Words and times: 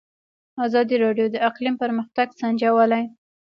ازادي 0.65 0.95
راډیو 1.03 1.27
د 1.31 1.35
اقلیم 1.49 1.75
پرمختګ 1.83 2.27
سنجولی. 2.39 3.03